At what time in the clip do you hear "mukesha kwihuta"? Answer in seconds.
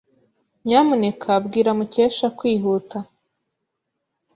1.77-2.97